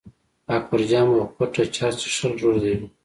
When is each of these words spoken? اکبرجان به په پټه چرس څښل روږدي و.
اکبرجان 0.57 1.05
به 1.11 1.19
په 1.25 1.29
پټه 1.35 1.63
چرس 1.75 1.95
څښل 2.01 2.31
روږدي 2.41 2.73
و. 2.79 2.81